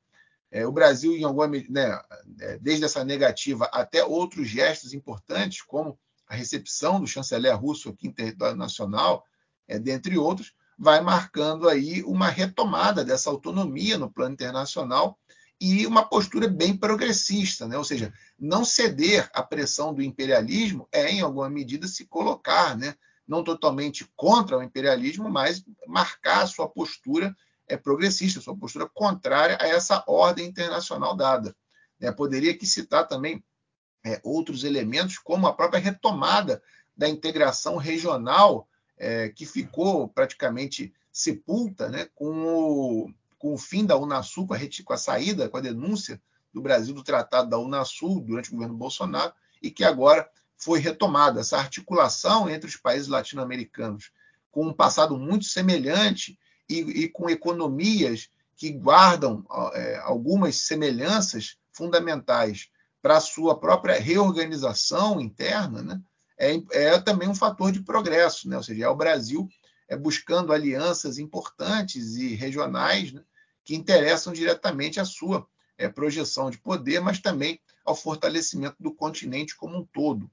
[0.51, 2.01] É, o Brasil, em alguma né,
[2.41, 8.09] é, desde essa negativa até outros gestos importantes, como a recepção do chanceler russo aqui
[8.09, 9.25] em território nacional,
[9.67, 15.19] é, dentre outros, vai marcando aí uma retomada dessa autonomia no plano internacional
[15.61, 17.77] e uma postura bem progressista, né?
[17.77, 22.95] ou seja, não ceder à pressão do imperialismo é, em alguma medida, se colocar, né?
[23.27, 29.59] não totalmente contra o imperialismo, mas marcar a sua postura é, progressista, sua postura contrária
[29.61, 31.55] a essa ordem internacional dada.
[32.01, 33.45] É, poderia citar também
[34.05, 36.63] é, outros elementos, como a própria retomada
[36.97, 43.97] da integração regional, é, que ficou praticamente sepulta né, com o com o fim da
[43.97, 46.21] Unasul, com a, com a saída, com a denúncia
[46.53, 51.41] do Brasil do tratado da Unasul durante o governo Bolsonaro, e que agora foi retomada
[51.41, 54.11] essa articulação entre os países latino-americanos,
[54.51, 56.39] com um passado muito semelhante
[56.69, 62.69] e, e com economias que guardam é, algumas semelhanças fundamentais
[63.01, 66.03] para a sua própria reorganização interna, né?
[66.37, 68.57] é, é, também um fator de progresso, né?
[68.57, 69.49] ou seja, é o Brasil
[69.89, 73.23] é, buscando alianças importantes e regionais né?
[73.69, 75.47] Que interessam diretamente à sua
[75.77, 80.31] é, projeção de poder, mas também ao fortalecimento do continente como um todo.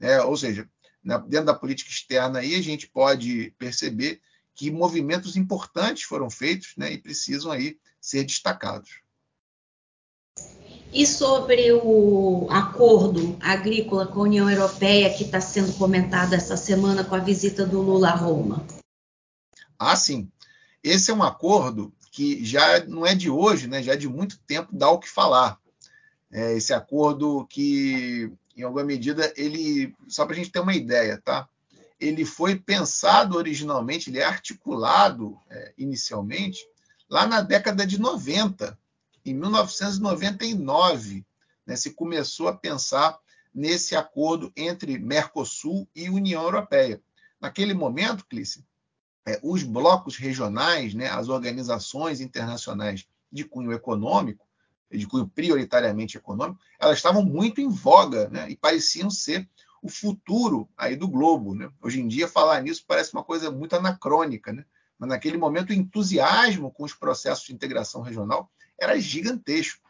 [0.00, 0.66] É, ou seja,
[1.04, 4.22] na, dentro da política externa aí a gente pode perceber
[4.54, 9.02] que movimentos importantes foram feitos né, e precisam aí ser destacados.
[10.90, 17.04] E sobre o acordo agrícola com a União Europeia que está sendo comentado essa semana
[17.04, 18.66] com a visita do Lula a Roma?
[19.78, 20.32] Ah, sim.
[20.82, 23.82] Esse é um acordo que já não é de hoje, né?
[23.82, 25.58] já é de muito tempo dá o que falar.
[26.30, 29.96] É esse acordo que, em alguma medida, ele.
[30.06, 31.48] Só para a gente ter uma ideia, tá?
[31.98, 36.60] Ele foi pensado originalmente, ele é articulado é, inicialmente
[37.08, 38.78] lá na década de 90
[39.24, 41.24] em 1999,
[41.66, 43.18] né, se começou a pensar
[43.52, 47.00] nesse acordo entre Mercosul e União Europeia.
[47.40, 48.62] Naquele momento, Clícia,
[49.26, 54.46] é, os blocos regionais, né, as organizações internacionais de cunho econômico,
[54.90, 59.48] de cunho prioritariamente econômico, elas estavam muito em voga né, e pareciam ser
[59.82, 61.54] o futuro aí do globo.
[61.54, 61.70] Né?
[61.80, 64.64] Hoje em dia, falar nisso parece uma coisa muito anacrônica, né?
[64.98, 69.88] mas naquele momento o entusiasmo com os processos de integração regional era gigantesco.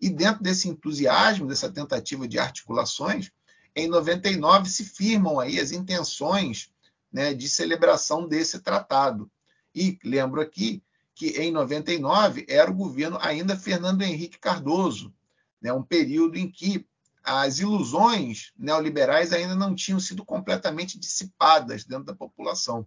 [0.00, 3.32] E dentro desse entusiasmo, dessa tentativa de articulações,
[3.74, 6.70] em 99 se firmam aí as intenções
[7.12, 9.30] né, de celebração desse tratado.
[9.74, 10.82] E lembro aqui
[11.14, 15.14] que em 99 era o governo ainda Fernando Henrique Cardoso,
[15.60, 16.86] né, um período em que
[17.24, 22.86] as ilusões neoliberais ainda não tinham sido completamente dissipadas dentro da população.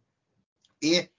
[0.81, 1.09] E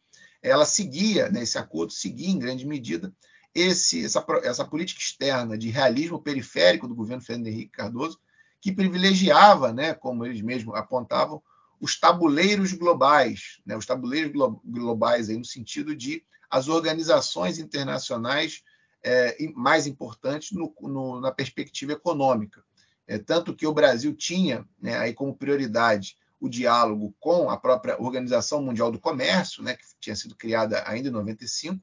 [0.43, 3.13] ela seguia, né, esse acordo seguia em grande medida
[3.55, 8.19] esse, essa, essa política externa de realismo periférico do governo Fernando Henrique Cardoso,
[8.61, 11.43] que privilegiava, né, como eles mesmos apontavam,
[11.81, 18.63] os tabuleiros globais, né, os tabuleiros glo globais aí no sentido de as organizações internacionais
[19.03, 22.63] é, mais importantes no, no, na perspectiva econômica.
[23.07, 28.01] É, tanto que o Brasil tinha né, aí como prioridade o diálogo com a própria
[28.01, 31.79] Organização Mundial do Comércio, né, que tinha sido criada ainda em 95,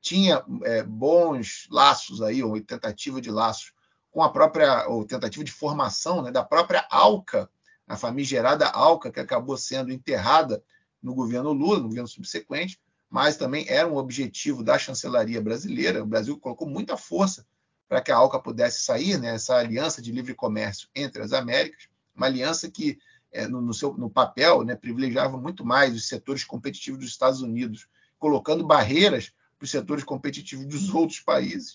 [0.00, 3.72] tinha é, bons laços aí, ou tentativa de laços
[4.10, 7.48] com a própria, ou tentativa de formação né, da própria ALCA,
[7.92, 10.64] a famigerada ALCA, que acabou sendo enterrada
[11.02, 12.80] no governo Lula, no governo subsequente,
[13.10, 16.02] mas também era um objetivo da chancelaria brasileira.
[16.02, 17.46] O Brasil colocou muita força
[17.86, 21.86] para que a ALCA pudesse sair, né, essa aliança de livre comércio entre as Américas,
[22.16, 22.98] uma aliança que,
[23.30, 27.42] é, no, no, seu, no papel, né, privilegiava muito mais os setores competitivos dos Estados
[27.42, 27.86] Unidos,
[28.18, 31.74] colocando barreiras para os setores competitivos dos outros países.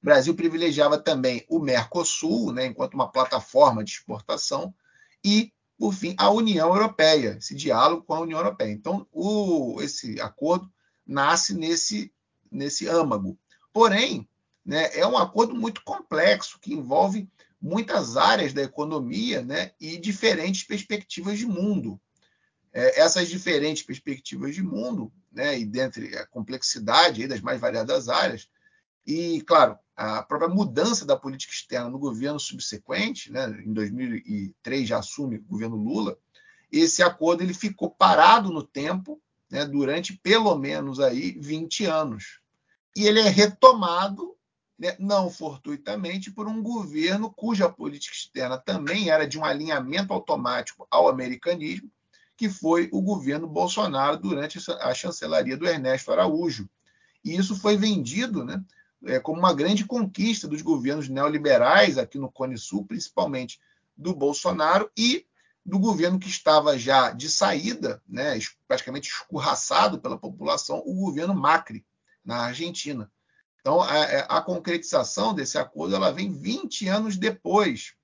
[0.00, 4.72] O Brasil privilegiava também o Mercosul, né, enquanto uma plataforma de exportação,
[5.24, 8.70] e, por fim, a União Europeia, esse diálogo com a União Europeia.
[8.70, 10.70] Então, o, esse acordo
[11.06, 12.12] nasce nesse,
[12.50, 13.38] nesse âmago.
[13.72, 14.28] Porém,
[14.64, 17.28] né, é um acordo muito complexo, que envolve
[17.60, 22.00] muitas áreas da economia né, e diferentes perspectivas de mundo.
[22.72, 28.48] É, essas diferentes perspectivas de mundo né, e dentre a complexidade das mais variadas áreas,
[29.06, 34.98] e, claro, a própria mudança da política externa no governo subsequente, né, em 2003 já
[34.98, 36.18] assume o governo Lula,
[36.70, 42.40] esse acordo ele ficou parado no tempo né, durante pelo menos aí 20 anos.
[42.94, 44.36] E ele é retomado,
[44.78, 50.86] né, não fortuitamente, por um governo cuja política externa também era de um alinhamento automático
[50.90, 51.90] ao americanismo,
[52.36, 56.68] que foi o governo Bolsonaro durante a chancelaria do Ernesto Araújo.
[57.24, 58.62] E isso foi vendido né,
[59.04, 63.60] é, como uma grande conquista dos governos neoliberais aqui no Cone Sul, principalmente
[63.96, 65.26] do Bolsonaro e
[65.64, 68.38] do governo que estava já de saída, né,
[68.68, 71.84] praticamente escorraçado pela população, o governo Macri,
[72.24, 73.10] na Argentina.
[73.60, 77.94] Então, a, é, a concretização desse acordo ela vem 20 anos depois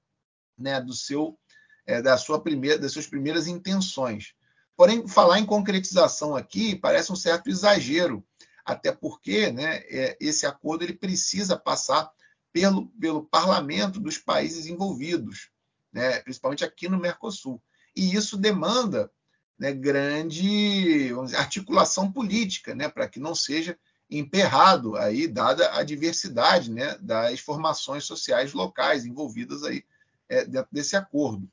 [0.58, 1.38] né, do seu
[1.86, 4.34] é, da sua primeira, das suas primeiras intenções.
[4.76, 8.24] Porém, falar em concretização aqui parece um certo exagero,
[8.64, 12.10] até porque né, é, esse acordo ele precisa passar
[12.52, 15.50] pelo, pelo parlamento dos países envolvidos,
[15.92, 17.62] né, principalmente aqui no Mercosul.
[17.94, 19.10] E isso demanda
[19.58, 23.78] né, grande dizer, articulação política, né, para que não seja
[24.10, 29.84] emperrado aí, dada a diversidade né, das formações sociais locais envolvidas aí
[30.28, 31.48] é, dentro desse acordo.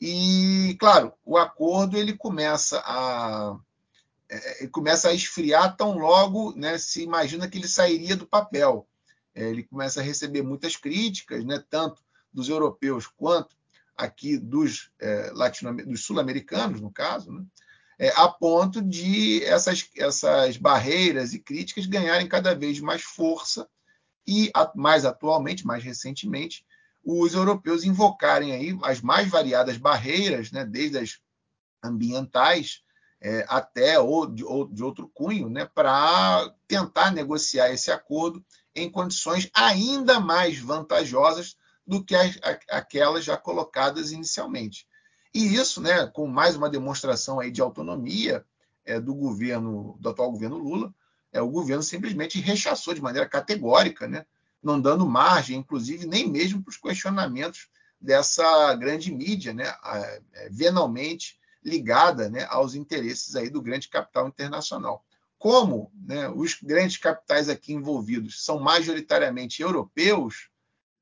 [0.00, 3.56] E, claro, o acordo ele começa a
[4.30, 8.88] é, ele começa a esfriar tão logo né, se imagina que ele sairia do papel.
[9.34, 12.02] É, ele começa a receber muitas críticas, né, tanto
[12.32, 13.56] dos europeus quanto
[13.96, 17.44] aqui dos, é, latino dos sul-americanos, no caso, né,
[17.98, 23.68] é, a ponto de essas, essas barreiras e críticas ganharem cada vez mais força
[24.26, 26.64] e, mais atualmente, mais recentemente,
[27.04, 31.18] os europeus invocarem aí as mais variadas barreiras, né, desde as
[31.82, 32.82] ambientais
[33.20, 38.44] é, até ou de, ou de, outro cunho, né, para tentar negociar esse acordo
[38.74, 41.56] em condições ainda mais vantajosas
[41.86, 42.38] do que as,
[42.70, 44.86] aquelas já colocadas inicialmente.
[45.34, 48.44] E isso, né, com mais uma demonstração aí de autonomia
[48.84, 50.94] é, do governo, do atual governo Lula,
[51.32, 54.24] é, o governo simplesmente rechaçou de maneira categórica, né,
[54.62, 57.68] não dando margem, inclusive, nem mesmo para os questionamentos
[58.00, 59.74] dessa grande mídia, né,
[60.32, 65.04] é, venalmente ligada né, aos interesses aí do grande capital internacional.
[65.38, 70.50] Como né, os grandes capitais aqui envolvidos são majoritariamente europeus,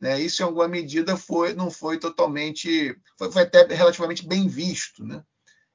[0.00, 5.04] né, isso em alguma medida foi, não foi totalmente, foi, foi até relativamente bem visto,
[5.04, 5.24] né?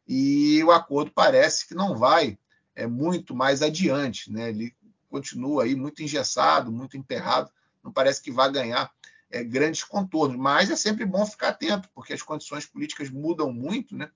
[0.07, 2.37] E o acordo parece que não vai
[2.75, 4.49] é, muito mais adiante, né?
[4.49, 4.73] Ele
[5.09, 7.51] continua aí muito engessado, muito emperrado,
[7.83, 8.91] não parece que vai ganhar
[9.29, 13.95] é, grandes contornos, mas é sempre bom ficar atento, porque as condições políticas mudam muito,
[13.95, 14.09] né?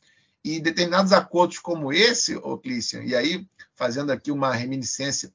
[0.44, 5.32] E determinados acordos como esse, ô Clícia, e aí fazendo aqui uma reminiscência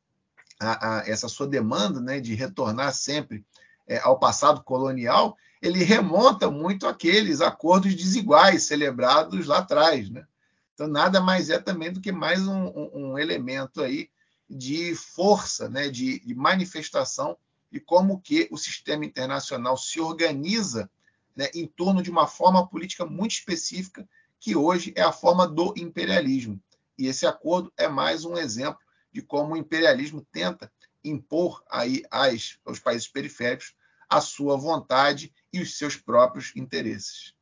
[0.58, 3.44] a, a, essa sua demanda né, de retornar sempre
[3.86, 10.10] é, ao passado colonial, ele remonta muito aqueles acordos desiguais celebrados lá atrás.
[10.10, 10.26] Né?
[10.74, 14.10] Então, nada mais é também do que mais um, um, um elemento aí
[14.48, 17.36] de força, né, de, de, manifestação
[17.70, 20.90] e como que o sistema internacional se organiza
[21.34, 24.06] né, em torno de uma forma política muito específica,
[24.42, 26.60] que hoje é a forma do imperialismo.
[26.98, 28.80] E esse acordo é mais um exemplo
[29.12, 30.70] de como o imperialismo tenta
[31.04, 33.72] impor aí aos países periféricos
[34.10, 37.32] a sua vontade e os seus próprios interesses.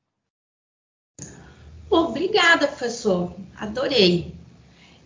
[1.89, 3.35] Obrigada, professor.
[3.57, 4.35] Adorei.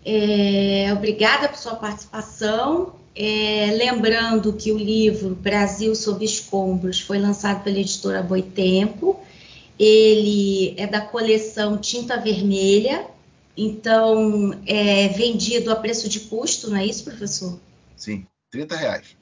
[0.05, 2.99] É, obrigada por sua participação.
[3.14, 9.24] É, lembrando que o livro Brasil sob Escombros foi lançado pela editora Boitempo.
[9.79, 13.07] Ele é da coleção Tinta Vermelha,
[13.57, 17.59] então é vendido a preço de custo, não é isso, professor?
[17.97, 19.16] Sim, 30 reais